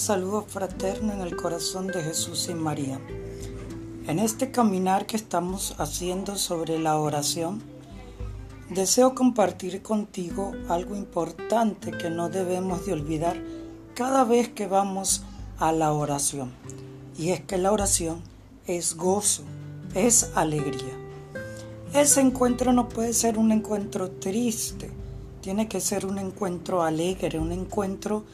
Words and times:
saludo 0.00 0.42
fraterno 0.42 1.12
en 1.12 1.20
el 1.20 1.36
corazón 1.36 1.86
de 1.86 2.02
Jesús 2.02 2.48
y 2.48 2.54
María. 2.54 3.00
En 4.06 4.18
este 4.18 4.50
caminar 4.50 5.06
que 5.06 5.16
estamos 5.16 5.74
haciendo 5.78 6.36
sobre 6.36 6.78
la 6.78 6.98
oración, 6.98 7.62
deseo 8.68 9.14
compartir 9.14 9.82
contigo 9.82 10.52
algo 10.68 10.96
importante 10.96 11.92
que 11.92 12.10
no 12.10 12.28
debemos 12.28 12.86
de 12.86 12.92
olvidar 12.92 13.36
cada 13.94 14.24
vez 14.24 14.48
que 14.48 14.66
vamos 14.66 15.22
a 15.58 15.72
la 15.72 15.92
oración. 15.92 16.52
Y 17.18 17.30
es 17.30 17.40
que 17.40 17.58
la 17.58 17.72
oración 17.72 18.22
es 18.66 18.96
gozo, 18.96 19.42
es 19.94 20.30
alegría. 20.34 20.96
Ese 21.94 22.20
encuentro 22.20 22.72
no 22.72 22.88
puede 22.88 23.12
ser 23.12 23.38
un 23.38 23.50
encuentro 23.50 24.10
triste, 24.10 24.90
tiene 25.40 25.68
que 25.68 25.80
ser 25.80 26.06
un 26.06 26.18
encuentro 26.18 26.82
alegre, 26.82 27.38
un 27.38 27.52
encuentro 27.52 28.24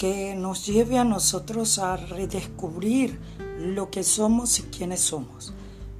que 0.00 0.34
nos 0.34 0.64
lleve 0.64 0.96
a 0.96 1.04
nosotros 1.04 1.78
a 1.78 1.94
redescubrir 1.94 3.20
lo 3.58 3.90
que 3.90 4.02
somos 4.02 4.58
y 4.58 4.62
quiénes 4.62 5.00
somos. 5.00 5.52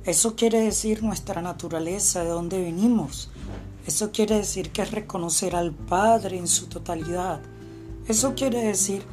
Eso 0.06 0.36
quiere 0.36 0.58
decir 0.58 1.02
nuestra 1.02 1.42
naturaleza, 1.42 2.24
de 2.24 2.30
dónde 2.30 2.62
venimos. 2.62 3.28
Eso 3.86 4.10
quiere 4.10 4.36
decir 4.36 4.72
que 4.72 4.80
es 4.80 4.90
reconocer 4.90 5.54
al 5.54 5.72
Padre 5.72 6.38
en 6.38 6.48
su 6.48 6.68
totalidad. 6.68 7.42
Eso 8.08 8.34
quiere 8.34 8.62
decir 8.62 9.04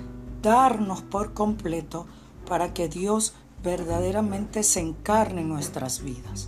darnos 0.42 1.02
por 1.02 1.34
completo 1.34 2.06
para 2.48 2.74
que 2.74 2.88
Dios 2.88 3.34
verdaderamente 3.62 4.64
se 4.64 4.80
encarne 4.80 5.42
en 5.42 5.50
nuestras 5.50 6.02
vidas. 6.02 6.48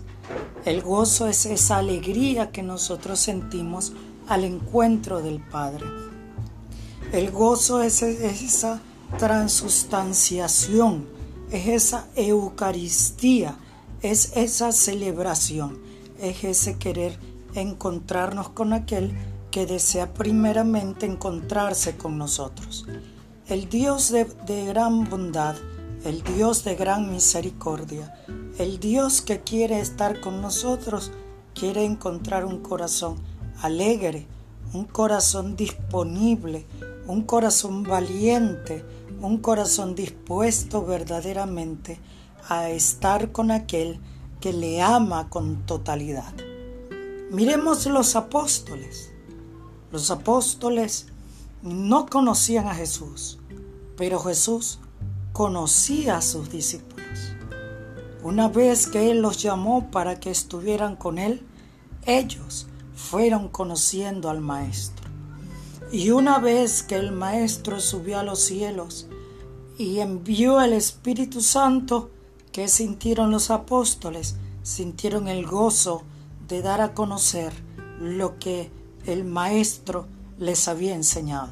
El 0.64 0.82
gozo 0.82 1.28
es 1.28 1.46
esa 1.46 1.80
alegría 1.80 2.52
que 2.52 2.64
nosotros 2.64 3.20
sentimos 3.20 3.92
al 4.30 4.46
encuentro 4.46 5.22
del 5.22 5.42
Padre. 5.42 5.88
El 7.12 7.32
gozo 7.32 7.82
es, 7.82 8.04
esa 8.04 8.82
transustanciación, 9.18 11.08
es 11.50 11.68
esa 11.68 12.08
Eucaristía, 12.16 13.58
es 14.04 14.38
esa 14.38 14.72
celebración, 14.72 15.80
es 16.22 16.44
ese 16.44 16.78
querer 16.78 17.18
encontrarnos 17.56 18.50
con 18.50 18.74
aquel 18.74 19.12
que 19.50 19.66
desea 19.66 20.14
primeramente 20.14 21.08
encontrarse 21.08 21.98
con 21.98 22.20
nosotros. 22.20 22.86
El 23.48 23.70
Dios 23.70 24.12
de, 24.12 24.26
de, 24.46 24.66
gran 24.66 25.10
bondad, 25.10 25.56
el 26.04 26.22
Dios 26.22 26.64
de 26.64 26.76
gran 26.76 27.12
misericordia, 27.12 28.14
el 28.60 28.80
Dios 28.80 29.24
que 29.24 29.40
quiere 29.40 29.80
estar 29.80 30.22
con 30.22 30.44
nosotros, 30.44 31.12
quiere 31.56 31.86
encontrar 31.86 32.46
un 32.46 32.60
corazón 32.60 33.16
alegre, 33.64 34.28
un 34.74 34.86
corazón 34.86 35.56
disponible, 35.56 36.66
un 37.08 37.24
corazón 37.24 37.84
valiente, 37.84 38.86
un 39.22 39.40
corazón 39.40 39.96
dispuesto 39.96 40.86
verdaderamente 40.86 42.00
a 42.48 42.70
estar 42.70 43.32
con 43.32 43.52
aquel 43.52 44.00
que 44.40 44.54
le 44.54 44.82
ama 44.82 45.30
con 45.30 45.66
totalidad. 45.66 46.34
Miremos 47.32 47.86
los 47.88 48.16
apóstoles. 48.16 49.12
Los 49.92 50.12
apóstoles 50.12 51.08
no 51.62 52.06
conocían 52.06 52.68
a 52.68 52.76
Jesús, 52.76 53.40
pero 53.98 54.20
Jesús 54.20 54.80
conocía 55.34 56.18
a 56.18 56.22
sus 56.22 56.50
discípulos. 56.50 57.34
Una 58.24 58.50
vez 58.50 58.88
que 58.88 59.12
Él 59.12 59.22
los 59.22 59.42
llamó 59.42 59.90
para 59.92 60.20
que 60.20 60.30
estuvieran 60.30 60.96
con 60.96 61.18
Él, 61.18 61.46
ellos 62.06 62.69
fueron 63.00 63.48
conociendo 63.48 64.30
al 64.30 64.42
Maestro. 64.42 65.10
Y 65.92 66.12
una 66.12 66.38
vez 66.38 66.84
que 66.84 66.96
el 66.96 67.12
Maestro 67.12 67.80
subió 67.80 68.20
a 68.20 68.24
los 68.24 68.40
cielos 68.40 69.08
y 69.78 70.00
envió 70.00 70.62
el 70.62 70.74
Espíritu 70.74 71.42
Santo, 71.42 72.12
que 72.52 72.68
sintieron 72.68 73.32
los 73.32 73.50
apóstoles? 73.52 74.36
Sintieron 74.64 75.28
el 75.28 75.46
gozo 75.46 76.04
de 76.48 76.62
dar 76.62 76.82
a 76.82 76.94
conocer 76.94 77.54
lo 78.00 78.38
que 78.38 78.70
el 79.06 79.24
Maestro 79.24 80.06
les 80.38 80.68
había 80.68 80.94
enseñado. 80.94 81.52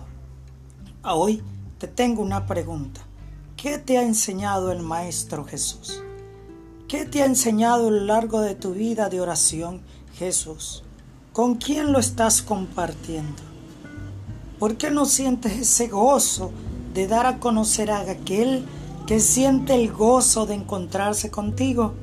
Hoy 1.03 1.41
te 1.77 1.88
tengo 1.88 2.21
una 2.21 2.45
pregunta. 2.45 3.01
¿Qué 3.55 3.77
te 3.77 3.97
ha 3.97 4.03
enseñado 4.03 4.71
el 4.71 4.83
Maestro 4.83 5.45
Jesús? 5.45 6.03
¿Qué 6.88 7.05
te 7.05 7.23
ha 7.23 7.25
enseñado 7.25 7.88
a 7.88 7.91
lo 7.91 8.01
largo 8.01 8.41
de 8.41 8.53
tu 8.53 8.73
vida 8.73 9.09
de 9.09 9.21
oración 9.21 9.81
Jesús? 10.13 10.83
¿Con 11.37 11.53
quién 11.53 11.91
lo 11.91 11.99
estás 11.99 12.41
compartiendo? 12.41 13.43
¿Por 14.57 14.75
qué 14.75 14.89
no 14.89 15.05
sientes 15.05 15.51
ese 15.51 15.87
gozo 15.87 16.49
de 16.95 17.05
dar 17.05 17.27
a 17.27 17.37
conocer 17.37 17.91
a 17.91 17.99
aquel 17.99 18.65
que 19.05 19.19
siente 19.19 19.75
el 19.75 19.93
gozo 19.93 20.47
de 20.47 20.55
encontrarse 20.55 21.29
contigo? 21.29 21.93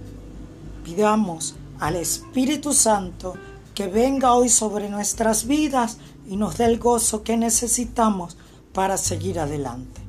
Pidamos 0.85 1.57
al 1.81 1.97
Espíritu 1.97 2.73
Santo 2.73 3.35
que 3.75 3.89
venga 3.89 4.35
hoy 4.35 4.49
sobre 4.49 4.89
nuestras 4.89 5.49
vidas 5.49 5.99
y 6.29 6.37
nos 6.37 6.57
dé 6.57 6.67
el 6.67 6.79
gozo 6.79 7.25
que 7.25 7.37
necesitamos 7.37 8.37
para 8.73 8.97
seguir 8.97 9.41
adelante. 9.41 10.01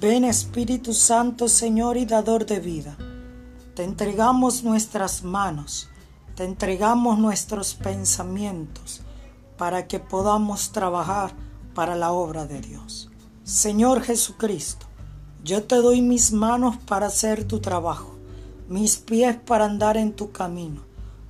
Ven 0.00 0.24
Espíritu 0.24 0.94
Santo, 0.94 1.48
Señor 1.48 1.98
y 1.98 2.06
dador 2.06 2.46
de 2.46 2.60
vida. 2.60 2.96
Te 3.74 3.84
entregamos 3.84 4.64
nuestras 4.64 5.22
manos 5.22 5.90
te 6.38 6.44
entregamos 6.44 7.18
nuestros 7.18 7.74
pensamientos 7.74 9.00
para 9.56 9.88
que 9.88 9.98
podamos 9.98 10.70
trabajar 10.70 11.32
para 11.74 11.96
la 11.96 12.12
obra 12.12 12.46
de 12.46 12.60
Dios. 12.60 13.10
Señor 13.42 14.02
Jesucristo, 14.02 14.86
yo 15.42 15.64
te 15.64 15.74
doy 15.74 16.00
mis 16.00 16.30
manos 16.30 16.76
para 16.76 17.08
hacer 17.08 17.42
tu 17.42 17.58
trabajo, 17.58 18.14
mis 18.68 18.98
pies 18.98 19.34
para 19.34 19.64
andar 19.64 19.96
en 19.96 20.12
tu 20.12 20.30
camino, 20.30 20.82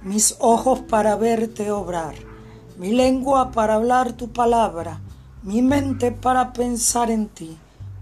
mis 0.03 0.37
ojos 0.41 0.81
para 0.81 1.17
verte 1.17 1.71
obrar, 1.71 2.15
mi 2.77 2.93
lengua 2.93 3.51
para 3.51 3.77
hablar 3.77 4.13
tu 4.13 4.31
palabra, 4.31 5.01
mi 5.43 5.63
mente 5.63 6.13
para 6.13 6.53
pensar 6.53 7.11
en 7.11 7.29
ti, 7.29 7.57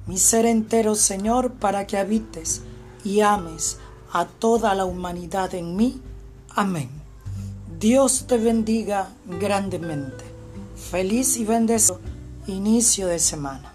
mi 0.08 0.18
ser 0.18 0.44
entero, 0.44 0.96
Señor, 0.96 1.52
para 1.52 1.86
que 1.86 1.98
habites 1.98 2.62
y 3.04 3.20
ames 3.20 3.78
a 4.12 4.24
toda 4.24 4.74
la 4.74 4.86
humanidad 4.86 5.54
en 5.54 5.76
mí. 5.76 6.02
Amén. 6.58 6.88
Dios 7.78 8.26
te 8.26 8.38
bendiga 8.38 9.10
grandemente. 9.26 10.24
Feliz 10.90 11.36
y 11.36 11.44
bendecido 11.44 12.00
inicio 12.46 13.08
de 13.08 13.18
semana. 13.18 13.74